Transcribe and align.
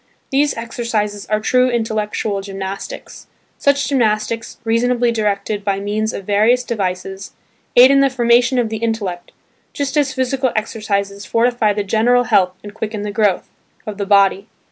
These 0.31 0.55
exercises 0.57 1.27
are 1.27 1.39
true 1.39 1.69
intellectual 1.69 2.41
gymnastics. 2.41 3.27
Such 3.59 3.87
gymnastics, 3.87 4.57
reasonably 4.63 5.11
directed 5.11 5.63
by 5.63 5.79
means 5.79 6.11
of 6.11 6.25
various 6.25 6.63
devices, 6.63 7.33
aid 7.75 7.91
in 7.91 7.99
the 7.99 8.09
formation 8.09 8.57
of 8.57 8.69
the 8.69 8.77
intellect, 8.77 9.31
just 9.73 9.95
as 9.97 10.15
physical 10.15 10.51
exercises 10.55 11.27
fortify 11.27 11.73
the 11.73 11.83
general 11.83 12.23
health 12.23 12.53
and 12.63 12.73
quicken 12.73 13.03
the 13.03 13.11
growth 13.11 13.47
of 13.85 13.99
the 13.99 14.07
body. 14.07 14.47